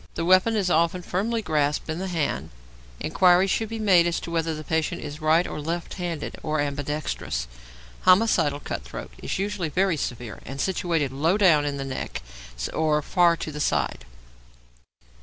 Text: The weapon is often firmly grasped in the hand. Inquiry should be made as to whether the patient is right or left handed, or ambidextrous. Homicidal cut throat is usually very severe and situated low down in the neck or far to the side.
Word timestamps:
The 0.15 0.25
weapon 0.25 0.55
is 0.55 0.71
often 0.71 1.03
firmly 1.03 1.43
grasped 1.43 1.87
in 1.87 1.99
the 1.99 2.07
hand. 2.07 2.49
Inquiry 2.99 3.45
should 3.45 3.69
be 3.69 3.77
made 3.77 4.07
as 4.07 4.19
to 4.21 4.31
whether 4.31 4.55
the 4.55 4.63
patient 4.63 5.03
is 5.03 5.21
right 5.21 5.45
or 5.45 5.61
left 5.61 5.93
handed, 5.93 6.39
or 6.41 6.59
ambidextrous. 6.59 7.47
Homicidal 8.01 8.61
cut 8.61 8.81
throat 8.83 9.11
is 9.21 9.37
usually 9.37 9.69
very 9.69 9.97
severe 9.97 10.39
and 10.43 10.59
situated 10.59 11.11
low 11.11 11.37
down 11.37 11.65
in 11.65 11.77
the 11.77 11.85
neck 11.85 12.23
or 12.73 13.03
far 13.03 13.37
to 13.37 13.51
the 13.51 13.59
side. 13.61 14.03